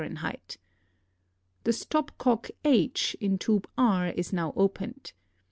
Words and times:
The 1.63 1.71
stop 1.73 2.17
cock 2.17 2.49
H 2.65 3.15
in 3.21 3.37
tube 3.37 3.67
R 3.77 4.07
is 4.07 4.33
now 4.33 4.51
opened. 4.55 5.13